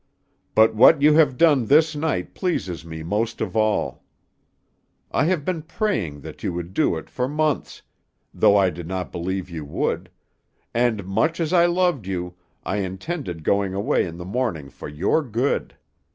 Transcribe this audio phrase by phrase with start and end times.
[0.55, 4.03] But what you have done this night pleases me most of all.
[5.11, 7.83] I have been praying that you would do it for months,
[8.33, 10.09] though I did not believe you would,
[10.73, 12.33] and, much as I loved you,
[12.63, 15.77] I intended going away in the morning for your good.